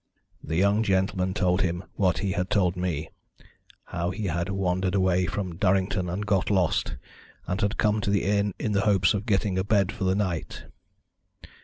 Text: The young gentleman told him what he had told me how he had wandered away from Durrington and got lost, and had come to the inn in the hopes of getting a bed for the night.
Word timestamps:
The 0.43 0.55
young 0.55 0.81
gentleman 0.81 1.35
told 1.35 1.61
him 1.61 1.83
what 1.93 2.17
he 2.25 2.31
had 2.31 2.49
told 2.49 2.75
me 2.75 3.11
how 3.83 4.09
he 4.09 4.25
had 4.25 4.49
wandered 4.49 4.95
away 4.95 5.27
from 5.27 5.57
Durrington 5.57 6.09
and 6.09 6.25
got 6.25 6.49
lost, 6.49 6.95
and 7.45 7.61
had 7.61 7.77
come 7.77 8.01
to 8.01 8.09
the 8.09 8.23
inn 8.23 8.55
in 8.57 8.71
the 8.71 8.81
hopes 8.81 9.13
of 9.13 9.27
getting 9.27 9.59
a 9.59 9.63
bed 9.63 9.91
for 9.91 10.05
the 10.05 10.15
night. 10.15 10.63